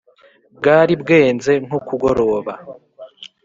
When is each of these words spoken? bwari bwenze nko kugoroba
bwari 0.57 0.93
bwenze 1.01 1.51
nko 1.65 1.77
kugoroba 1.87 2.53